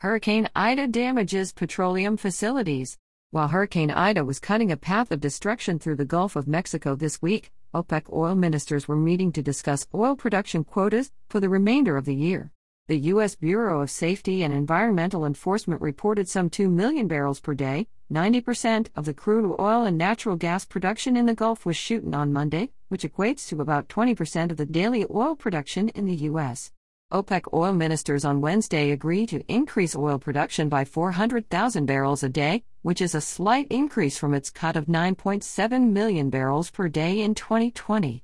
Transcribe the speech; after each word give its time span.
Hurricane 0.00 0.48
Ida 0.54 0.86
damages 0.86 1.52
petroleum 1.52 2.16
facilities. 2.16 2.96
While 3.32 3.48
Hurricane 3.48 3.90
Ida 3.90 4.24
was 4.24 4.38
cutting 4.38 4.70
a 4.70 4.76
path 4.76 5.10
of 5.10 5.20
destruction 5.20 5.80
through 5.80 5.96
the 5.96 6.04
Gulf 6.04 6.36
of 6.36 6.46
Mexico 6.46 6.94
this 6.94 7.20
week, 7.20 7.50
OPEC 7.74 8.04
oil 8.12 8.36
ministers 8.36 8.86
were 8.86 8.94
meeting 8.94 9.32
to 9.32 9.42
discuss 9.42 9.88
oil 9.92 10.14
production 10.14 10.62
quotas 10.62 11.10
for 11.28 11.40
the 11.40 11.48
remainder 11.48 11.96
of 11.96 12.04
the 12.04 12.14
year. 12.14 12.52
The 12.86 12.98
U.S. 13.10 13.34
Bureau 13.34 13.80
of 13.80 13.90
Safety 13.90 14.44
and 14.44 14.54
Environmental 14.54 15.26
Enforcement 15.26 15.80
reported 15.80 16.28
some 16.28 16.48
2 16.48 16.68
million 16.68 17.08
barrels 17.08 17.40
per 17.40 17.54
day, 17.54 17.88
90% 18.08 18.90
of 18.94 19.04
the 19.04 19.12
crude 19.12 19.56
oil 19.58 19.82
and 19.82 19.98
natural 19.98 20.36
gas 20.36 20.64
production 20.64 21.16
in 21.16 21.26
the 21.26 21.34
Gulf 21.34 21.66
was 21.66 21.76
shut 21.76 22.04
in 22.04 22.14
on 22.14 22.32
Monday, 22.32 22.70
which 22.88 23.02
equates 23.02 23.48
to 23.48 23.60
about 23.60 23.88
20% 23.88 24.52
of 24.52 24.58
the 24.58 24.64
daily 24.64 25.04
oil 25.10 25.34
production 25.34 25.88
in 25.88 26.06
the 26.06 26.14
U.S. 26.14 26.70
OPEC 27.10 27.50
oil 27.54 27.72
ministers 27.72 28.22
on 28.22 28.42
Wednesday 28.42 28.90
agreed 28.90 29.30
to 29.30 29.42
increase 29.50 29.96
oil 29.96 30.18
production 30.18 30.68
by 30.68 30.84
400,000 30.84 31.86
barrels 31.86 32.22
a 32.22 32.28
day, 32.28 32.64
which 32.82 33.00
is 33.00 33.14
a 33.14 33.20
slight 33.22 33.66
increase 33.70 34.18
from 34.18 34.34
its 34.34 34.50
cut 34.50 34.76
of 34.76 34.84
9.7 34.84 35.90
million 35.90 36.28
barrels 36.28 36.70
per 36.70 36.86
day 36.86 37.22
in 37.22 37.34
2020. 37.34 38.22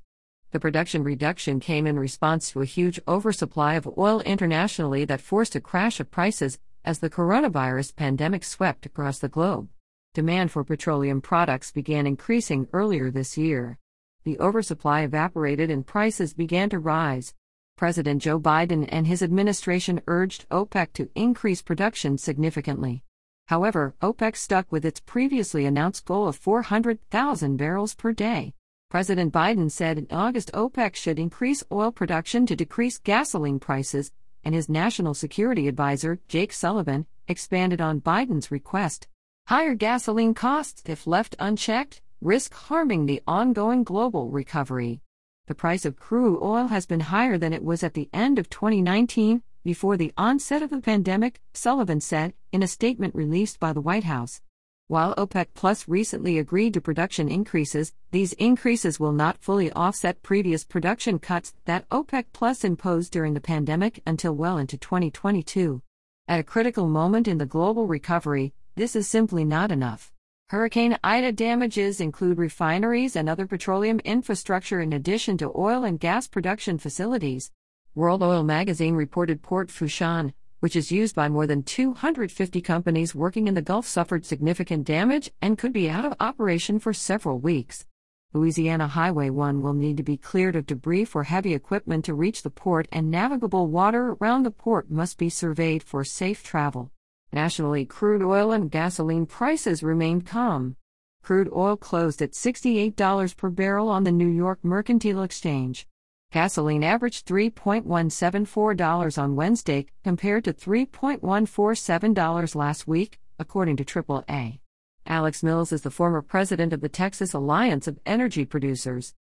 The 0.51 0.59
production 0.59 1.03
reduction 1.03 1.59
came 1.59 1.87
in 1.87 1.97
response 1.97 2.51
to 2.51 2.61
a 2.61 2.65
huge 2.65 2.99
oversupply 3.07 3.73
of 3.73 3.89
oil 3.97 4.21
internationally 4.21 5.03
that 5.05 5.19
forced 5.19 5.55
a 5.55 5.61
crash 5.61 5.99
of 5.99 6.11
prices 6.11 6.59
as 6.83 6.99
the 6.99 7.09
coronavirus 7.09 7.95
pandemic 7.95 8.43
swept 8.43 8.85
across 8.85 9.17
the 9.17 9.27
globe. 9.27 9.67
Demand 10.13 10.51
for 10.51 10.63
petroleum 10.63 11.21
products 11.21 11.71
began 11.71 12.05
increasing 12.05 12.67
earlier 12.71 13.09
this 13.09 13.35
year. 13.35 13.79
The 14.25 14.39
oversupply 14.39 15.01
evaporated 15.01 15.71
and 15.71 15.87
prices 15.87 16.35
began 16.35 16.69
to 16.69 16.77
rise. 16.77 17.33
President 17.77 18.21
Joe 18.21 18.39
Biden 18.39 18.87
and 18.89 19.05
his 19.05 19.21
administration 19.21 20.01
urged 20.07 20.47
OPEC 20.49 20.93
to 20.93 21.09
increase 21.13 21.61
production 21.61 22.17
significantly. 22.17 23.03
However, 23.47 23.95
OPEC 24.01 24.37
stuck 24.37 24.71
with 24.71 24.85
its 24.85 25.01
previously 25.01 25.65
announced 25.65 26.05
goal 26.05 26.27
of 26.27 26.37
400,000 26.37 27.57
barrels 27.57 27.93
per 27.93 28.13
day. 28.13 28.53
President 28.89 29.33
Biden 29.33 29.69
said 29.69 29.97
in 29.97 30.07
August 30.09 30.51
OPEC 30.53 30.95
should 30.95 31.19
increase 31.19 31.65
oil 31.69 31.91
production 31.91 32.45
to 32.45 32.55
decrease 32.55 32.97
gasoline 32.97 33.59
prices, 33.59 34.13
and 34.45 34.55
his 34.55 34.69
national 34.69 35.13
security 35.13 35.67
advisor, 35.67 36.19
Jake 36.29 36.53
Sullivan, 36.53 37.05
expanded 37.27 37.81
on 37.81 37.99
Biden's 37.99 38.51
request. 38.51 39.09
Higher 39.47 39.75
gasoline 39.75 40.33
costs, 40.33 40.81
if 40.85 41.05
left 41.05 41.35
unchecked, 41.39 42.01
risk 42.21 42.53
harming 42.53 43.05
the 43.05 43.21
ongoing 43.27 43.83
global 43.83 44.29
recovery 44.29 45.01
the 45.47 45.55
price 45.55 45.85
of 45.85 45.95
crude 45.95 46.39
oil 46.41 46.67
has 46.67 46.85
been 46.85 47.01
higher 47.01 47.37
than 47.37 47.53
it 47.53 47.63
was 47.63 47.83
at 47.83 47.93
the 47.93 48.09
end 48.13 48.39
of 48.39 48.49
2019, 48.49 49.43
before 49.63 49.97
the 49.97 50.13
onset 50.17 50.61
of 50.61 50.69
the 50.69 50.81
pandemic, 50.81 51.39
Sullivan 51.53 52.01
said, 52.01 52.33
in 52.51 52.63
a 52.63 52.67
statement 52.67 53.13
released 53.15 53.59
by 53.59 53.73
the 53.73 53.81
White 53.81 54.03
House. 54.03 54.41
While 54.87 55.15
OPEC 55.15 55.47
Plus 55.55 55.87
recently 55.87 56.37
agreed 56.37 56.75
to 56.75 56.81
production 56.81 57.27
increases, 57.27 57.93
these 58.11 58.33
increases 58.33 58.99
will 58.99 59.11
not 59.11 59.41
fully 59.41 59.71
offset 59.71 60.21
previous 60.21 60.63
production 60.63 61.17
cuts 61.17 61.53
that 61.65 61.89
OPEC 61.89 62.25
Plus 62.33 62.63
imposed 62.63 63.11
during 63.11 63.33
the 63.33 63.41
pandemic 63.41 64.01
until 64.05 64.35
well 64.35 64.59
into 64.59 64.77
2022. 64.77 65.81
At 66.27 66.39
a 66.39 66.43
critical 66.43 66.87
moment 66.87 67.27
in 67.27 67.39
the 67.39 67.45
global 67.45 67.87
recovery, 67.87 68.53
this 68.75 68.95
is 68.95 69.07
simply 69.07 69.43
not 69.43 69.71
enough. 69.71 70.11
Hurricane 70.49 70.95
Ida 71.03 71.31
damages 71.31 71.99
include 71.99 72.37
refineries 72.37 73.15
and 73.15 73.27
other 73.27 73.47
petroleum 73.47 73.99
infrastructure 74.01 74.79
in 74.79 74.93
addition 74.93 75.39
to 75.39 75.51
oil 75.57 75.83
and 75.83 75.99
gas 75.99 76.27
production 76.27 76.77
facilities. 76.77 77.49
World 77.95 78.21
Oil 78.21 78.43
magazine 78.43 78.93
reported 78.93 79.41
Port 79.41 79.69
Fourchon, 79.69 80.33
which 80.59 80.75
is 80.75 80.91
used 80.91 81.15
by 81.15 81.29
more 81.29 81.47
than 81.47 81.63
250 81.63 82.61
companies 82.61 83.15
working 83.15 83.47
in 83.47 83.55
the 83.55 83.63
Gulf, 83.63 83.87
suffered 83.87 84.23
significant 84.23 84.85
damage 84.85 85.31
and 85.41 85.57
could 85.57 85.73
be 85.73 85.89
out 85.89 86.05
of 86.05 86.13
operation 86.19 86.77
for 86.77 86.93
several 86.93 87.39
weeks. 87.39 87.87
Louisiana 88.31 88.87
Highway 88.89 89.31
1 89.31 89.63
will 89.63 89.73
need 89.73 89.97
to 89.97 90.03
be 90.03 90.15
cleared 90.15 90.55
of 90.55 90.67
debris 90.67 91.05
for 91.05 91.23
heavy 91.23 91.55
equipment 91.55 92.05
to 92.05 92.13
reach 92.13 92.43
the 92.43 92.51
port, 92.51 92.87
and 92.91 93.09
navigable 93.09 93.65
water 93.65 94.15
around 94.21 94.43
the 94.43 94.51
port 94.51 94.91
must 94.91 95.17
be 95.17 95.27
surveyed 95.31 95.81
for 95.81 96.03
safe 96.03 96.43
travel. 96.43 96.91
Nationally, 97.35 97.85
crude 97.85 98.23
oil 98.23 98.51
and 98.53 98.71
gasoline 98.71 99.25
prices 99.25 99.83
remained 99.83 100.25
calm. 100.25 100.77
Crude 101.21 101.49
oil 101.53 101.75
closed 101.75 102.21
at 102.21 102.31
$68 102.31 103.35
per 103.35 103.49
barrel 103.49 103.89
on 103.89 104.05
the 104.05 104.11
New 104.13 104.29
York 104.29 104.59
Mercantile 104.63 105.21
Exchange. 105.21 105.85
Gasoline 106.31 106.81
averaged 106.81 107.27
$3.174 107.27 109.21
on 109.21 109.35
Wednesday, 109.35 109.85
compared 110.01 110.45
to 110.45 110.53
$3.147 110.53 112.55
last 112.55 112.87
week, 112.87 113.19
according 113.37 113.75
to 113.75 113.83
AAA. 113.83 114.59
Alex 115.05 115.43
Mills 115.43 115.73
is 115.73 115.81
the 115.81 115.91
former 115.91 116.21
president 116.21 116.71
of 116.71 116.79
the 116.79 116.87
Texas 116.87 117.33
Alliance 117.33 117.85
of 117.85 117.99
Energy 118.05 118.45
Producers. 118.45 119.13